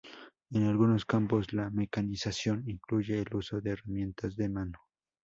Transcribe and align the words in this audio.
En 0.49 0.65
algunos 0.65 1.05
campos, 1.05 1.53
la 1.53 1.69
mecanización 1.69 2.63
incluye 2.67 3.19
el 3.21 3.35
uso 3.35 3.61
de 3.61 3.73
herramientas 3.73 4.35
de 4.35 4.49
mano. 4.49 4.79